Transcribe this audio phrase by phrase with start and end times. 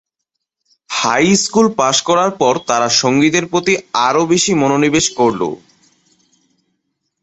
[0.89, 3.73] High school পাশ করার পর তারা সঙ্গীতের প্রতি
[4.07, 5.49] আরো বেশি মনোনিবেশ করলো।